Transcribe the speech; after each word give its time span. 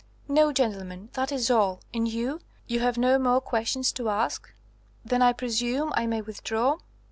"No, 0.27 0.51
gentlemen. 0.51 1.09
That 1.13 1.31
is 1.31 1.51
all. 1.51 1.79
And 1.93 2.07
you 2.07 2.41
you 2.65 2.79
have 2.79 2.97
no 2.97 3.19
more 3.19 3.39
questions 3.39 3.91
to 3.91 4.09
ask? 4.09 4.51
Then 5.05 5.21
I 5.21 5.31
presume 5.31 5.93
I 5.95 6.07
may 6.07 6.21
withdraw?" 6.23 6.77